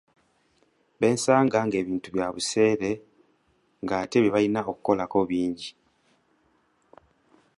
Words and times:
Beesanga 0.99 1.59
ng'ebintu 1.67 2.07
bya 2.15 2.27
buseere 2.35 2.91
ate 4.01 4.07
nga 4.13 4.19
bye 4.21 4.33
balina 4.33 4.59
okukolako 4.71 5.17
bingi. 5.29 5.69